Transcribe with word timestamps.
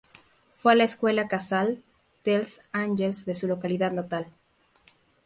Fue 0.55 0.71
a 0.71 0.75
la 0.75 0.83
escuela 0.83 1.27
Casal 1.27 1.69
dels 2.29 2.55
Àngels 2.73 3.23
de 3.25 3.35
su 3.35 3.45
localidad 3.45 3.91
natal. 3.91 4.25